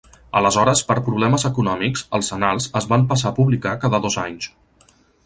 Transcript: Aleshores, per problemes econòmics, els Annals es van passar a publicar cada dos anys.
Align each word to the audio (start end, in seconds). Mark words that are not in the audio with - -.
Aleshores, 0.39 0.79
per 0.91 0.95
problemes 1.09 1.43
econòmics, 1.49 2.03
els 2.19 2.33
Annals 2.37 2.67
es 2.81 2.87
van 2.95 3.05
passar 3.13 3.29
a 3.33 3.37
publicar 3.41 3.75
cada 3.85 4.01
dos 4.07 4.19
anys. 4.23 4.49